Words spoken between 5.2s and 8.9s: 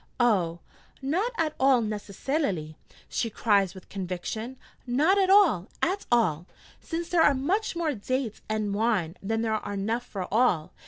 all, at all: since there are much more dates and